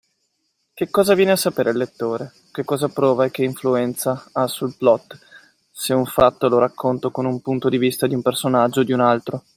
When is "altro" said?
9.01-9.43